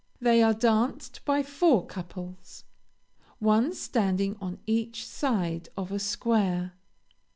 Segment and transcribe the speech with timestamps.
[0.19, 2.63] They are danced by four couples,
[3.37, 6.73] one standing on each side of a square.